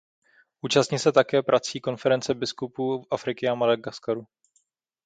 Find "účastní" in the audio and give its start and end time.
0.61-0.99